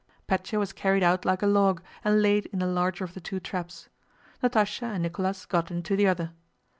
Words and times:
Pétya 0.27 0.57
was 0.57 0.73
carried 0.73 1.03
out 1.03 1.25
like 1.25 1.43
a 1.43 1.45
log 1.45 1.79
and 2.03 2.23
laid 2.23 2.47
in 2.47 2.57
the 2.57 2.65
larger 2.65 3.03
of 3.03 3.13
the 3.13 3.21
two 3.21 3.39
traps. 3.39 3.87
Natásha 4.41 4.95
and 4.95 5.03
Nicholas 5.03 5.45
got 5.45 5.69
into 5.69 5.95
the 5.95 6.07
other. 6.07 6.31